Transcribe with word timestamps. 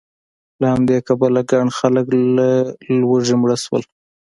له 0.59 0.67
همدې 0.73 0.97
کبله 1.07 1.41
ګڼ 1.51 1.65
خلک 1.79 2.05
له 2.37 2.47
لوږې 2.99 3.35
مړه 3.41 3.57
شول 3.63 3.83